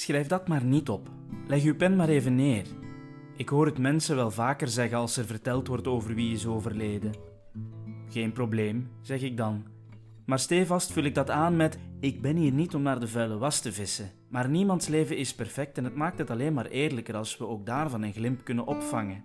[0.00, 1.08] schrijf dat maar niet op.
[1.46, 2.66] Leg uw pen maar even neer.
[3.36, 7.12] Ik hoor het mensen wel vaker zeggen als er verteld wordt over wie is overleden.
[8.08, 9.64] Geen probleem, zeg ik dan.
[10.26, 13.38] Maar stevast vul ik dat aan met: Ik ben hier niet om naar de vuile
[13.38, 14.10] was te vissen.
[14.28, 17.66] Maar niemands leven is perfect en het maakt het alleen maar eerlijker als we ook
[17.66, 19.24] daarvan een glimp kunnen opvangen.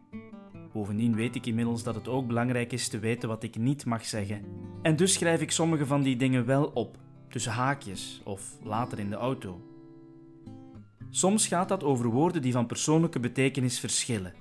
[0.74, 4.06] Bovendien weet ik inmiddels dat het ook belangrijk is te weten wat ik niet mag
[4.06, 4.42] zeggen.
[4.82, 6.98] En dus schrijf ik sommige van die dingen wel op,
[7.30, 9.75] tussen haakjes of later in de auto.
[11.10, 14.34] Soms gaat dat over woorden die van persoonlijke betekenis verschillen.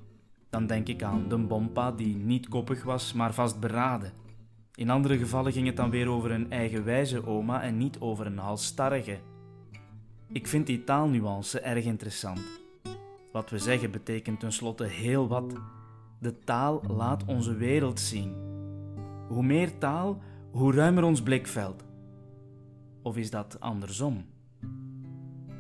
[0.50, 4.12] Dan denk ik aan de bompa die niet koppig was, maar vastberaden.
[4.74, 8.38] In andere gevallen ging het dan weer over een eigenwijze oma en niet over een
[8.38, 9.18] halstarrige.
[10.28, 12.40] Ik vind die taalnuance erg interessant.
[13.32, 15.52] Wat we zeggen betekent tenslotte heel wat.
[16.20, 18.34] De taal laat onze wereld zien.
[19.28, 21.84] Hoe meer taal, hoe ruimer ons blikveld.
[23.02, 24.24] Of is dat andersom?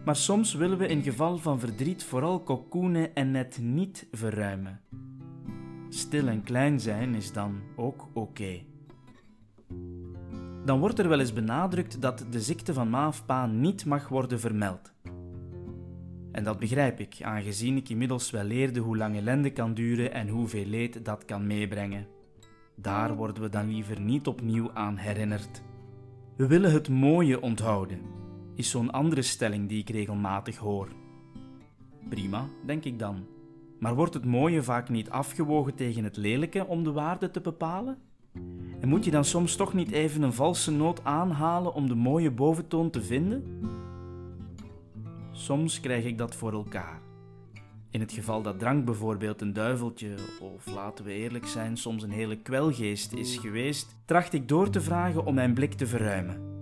[0.04, 4.80] Maar soms willen we in geval van verdriet vooral cocoenen en net niet verruimen.
[5.88, 8.62] Stil en klein zijn is dan ook oké.
[10.64, 14.92] Dan wordt er wel eens benadrukt dat de ziekte van Maafpa niet mag worden vermeld.
[16.32, 20.28] En dat begrijp ik, aangezien ik inmiddels wel leerde hoe lang ellende kan duren en
[20.28, 22.06] hoeveel leed dat kan meebrengen.
[22.76, 25.62] Daar worden we dan liever niet opnieuw aan herinnerd.
[26.36, 28.00] We willen het mooie onthouden,
[28.54, 30.88] is zo'n andere stelling die ik regelmatig hoor.
[32.08, 33.26] Prima, denk ik dan.
[33.78, 37.98] Maar wordt het mooie vaak niet afgewogen tegen het lelijke om de waarde te bepalen?
[38.80, 42.30] En moet je dan soms toch niet even een valse noot aanhalen om de mooie
[42.30, 43.44] boventoon te vinden?
[45.32, 47.00] Soms krijg ik dat voor elkaar.
[47.90, 52.10] In het geval dat drank bijvoorbeeld een duiveltje, of laten we eerlijk zijn, soms een
[52.10, 56.53] hele kwelgeest is geweest, tracht ik door te vragen om mijn blik te verruimen.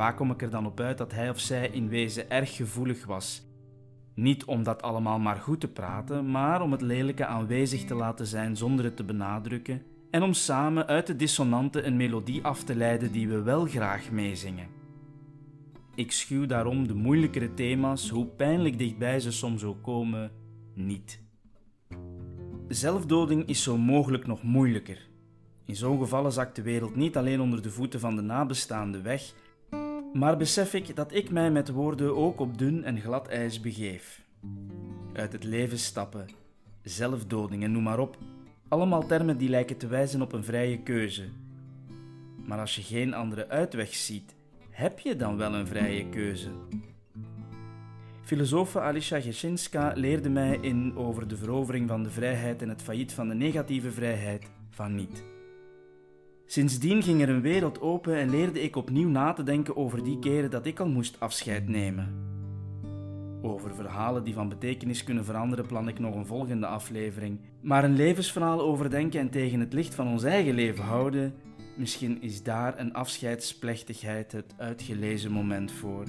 [0.00, 3.06] Vaak kom ik er dan op uit dat hij of zij in wezen erg gevoelig
[3.06, 3.42] was.
[4.14, 8.26] Niet om dat allemaal maar goed te praten, maar om het lelijke aanwezig te laten
[8.26, 12.74] zijn zonder het te benadrukken en om samen uit de dissonante een melodie af te
[12.74, 14.68] leiden die we wel graag meezingen.
[15.94, 20.30] Ik schuw daarom de moeilijkere thema's, hoe pijnlijk dichtbij ze soms ook komen,
[20.74, 21.22] niet.
[22.68, 25.08] Zelfdoding is zo mogelijk nog moeilijker.
[25.64, 29.32] In zo'n gevallen zakt de wereld niet alleen onder de voeten van de nabestaanden weg,
[30.12, 34.22] maar besef ik dat ik mij met woorden ook op dun en glad ijs begeef.
[35.12, 36.26] Uit het leven stappen,
[36.82, 38.18] zelfdoding en noem maar op.
[38.68, 41.24] Allemaal termen die lijken te wijzen op een vrije keuze.
[42.46, 44.34] Maar als je geen andere uitweg ziet,
[44.70, 46.48] heb je dan wel een vrije keuze?
[48.22, 53.12] Filosofe Alisha Geshinska leerde mij in over de verovering van de vrijheid en het failliet
[53.12, 55.24] van de negatieve vrijheid van niet.
[56.50, 60.18] Sindsdien ging er een wereld open en leerde ik opnieuw na te denken over die
[60.18, 62.14] keren dat ik al moest afscheid nemen.
[63.42, 67.40] Over verhalen die van betekenis kunnen veranderen plan ik nog een volgende aflevering.
[67.60, 71.34] Maar een levensverhaal overdenken en tegen het licht van ons eigen leven houden,
[71.76, 76.04] misschien is daar een afscheidsplechtigheid het uitgelezen moment voor.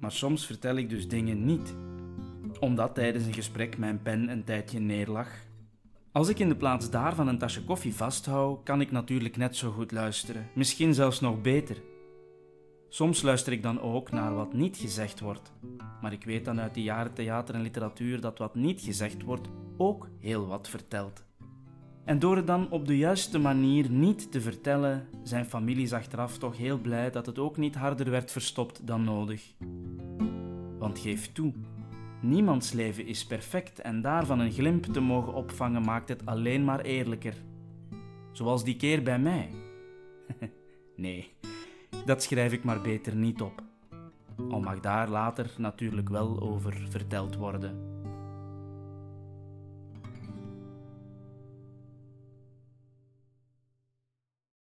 [0.00, 1.74] Maar soms vertel ik dus dingen niet,
[2.60, 5.46] omdat tijdens een gesprek mijn pen een tijdje neerlag.
[6.18, 9.70] Als ik in de plaats daarvan een tasje koffie vasthoud, kan ik natuurlijk net zo
[9.70, 11.82] goed luisteren, misschien zelfs nog beter.
[12.88, 15.52] Soms luister ik dan ook naar wat niet gezegd wordt,
[16.02, 19.48] maar ik weet dan uit de jaren theater en literatuur dat wat niet gezegd wordt
[19.76, 21.24] ook heel wat vertelt.
[22.04, 26.56] En door het dan op de juiste manier niet te vertellen, zijn families achteraf toch
[26.56, 29.54] heel blij dat het ook niet harder werd verstopt dan nodig.
[30.78, 31.52] Want geef toe,
[32.20, 36.80] niemands leven is perfect en daarvan een glimp te mogen opvangen maakt het alleen maar
[36.80, 37.34] eerlijker.
[38.32, 39.50] Zoals die keer bij mij.
[40.96, 41.32] nee,
[42.04, 43.62] dat schrijf ik maar beter niet op.
[44.50, 47.87] Al mag daar later natuurlijk wel over verteld worden.